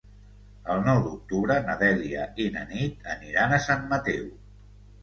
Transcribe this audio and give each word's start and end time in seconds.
El 0.75 0.79
nou 0.87 1.01
d'octubre 1.07 1.57
na 1.67 1.75
Dèlia 1.83 2.27
i 2.47 2.51
na 2.57 2.67
Nit 2.73 3.07
aniran 3.17 3.57
a 3.61 3.65
Sant 3.69 3.89
Mateu. 3.95 4.27